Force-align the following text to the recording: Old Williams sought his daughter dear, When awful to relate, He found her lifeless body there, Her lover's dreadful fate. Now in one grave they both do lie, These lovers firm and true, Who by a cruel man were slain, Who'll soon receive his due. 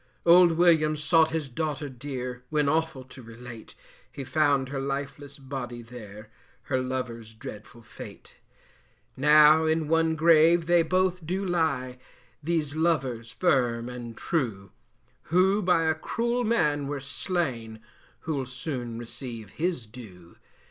Old 0.25 0.53
Williams 0.53 1.03
sought 1.03 1.29
his 1.29 1.47
daughter 1.47 1.87
dear, 1.87 2.43
When 2.49 2.67
awful 2.67 3.03
to 3.03 3.21
relate, 3.21 3.75
He 4.11 4.23
found 4.23 4.69
her 4.69 4.79
lifeless 4.79 5.37
body 5.37 5.83
there, 5.83 6.31
Her 6.63 6.81
lover's 6.81 7.35
dreadful 7.35 7.83
fate. 7.83 8.37
Now 9.15 9.65
in 9.67 9.87
one 9.87 10.15
grave 10.15 10.65
they 10.65 10.81
both 10.81 11.23
do 11.27 11.45
lie, 11.45 11.99
These 12.41 12.75
lovers 12.75 13.29
firm 13.31 13.89
and 13.89 14.17
true, 14.17 14.71
Who 15.25 15.61
by 15.61 15.83
a 15.83 15.93
cruel 15.93 16.43
man 16.45 16.87
were 16.87 16.99
slain, 16.99 17.79
Who'll 18.21 18.47
soon 18.47 18.97
receive 18.97 19.51
his 19.51 19.85
due. 19.85 20.35